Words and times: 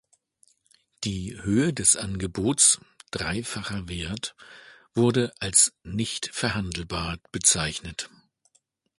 Die 1.03 1.37
Höhe 1.43 1.75
des 1.75 1.95
Angebots 1.95 2.81
(dreifacher 3.11 3.87
Wert) 3.87 4.33
wurde 4.95 5.31
als 5.39 5.73
"nicht 5.83 6.25
verhandelbar" 6.33 7.19
bezeichnet. 7.31 8.09